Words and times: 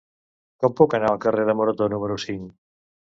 Com 0.63 0.73
puc 0.79 0.95
anar 0.99 1.11
al 1.11 1.21
carrer 1.25 1.43
de 1.51 1.55
Morató 1.61 1.93
número 1.95 2.19
cinc? 2.25 2.51